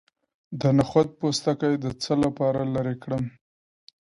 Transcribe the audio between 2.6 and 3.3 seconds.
لرې کړم؟